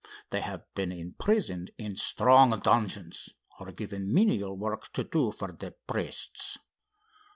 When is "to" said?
4.93-5.03